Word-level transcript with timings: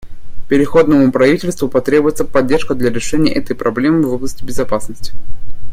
Переходному 0.49 1.11
правительству 1.11 1.69
потребуется 1.69 2.25
поддержка 2.25 2.73
для 2.73 2.89
решения 2.89 3.31
этой 3.33 3.55
проблемы 3.55 4.07
в 4.09 4.13
области 4.13 4.43
безопасности. 4.43 5.13